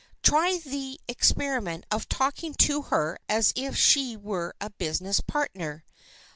Try 0.23 0.57
the 0.57 0.99
experiment 1.07 1.85
of 1.91 2.09
talking 2.09 2.55
to 2.55 2.81
her 2.81 3.19
as 3.29 3.53
if 3.55 3.77
she 3.77 4.17
were 4.17 4.55
a 4.59 4.71
business 4.71 5.19
partner. 5.19 5.85